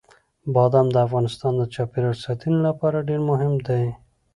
بادام 0.53 0.87
د 0.93 0.97
افغانستان 1.07 1.53
د 1.57 1.61
چاپیریال 1.73 2.17
ساتنې 2.25 2.59
لپاره 2.67 3.05
ډېر 3.09 3.21
مهم 3.29 3.53
دي. 3.67 3.83